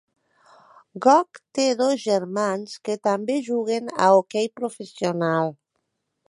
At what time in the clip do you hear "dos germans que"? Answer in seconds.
1.81-2.95